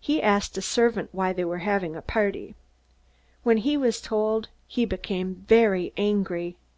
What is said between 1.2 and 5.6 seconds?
they were having a party. When he was told, he became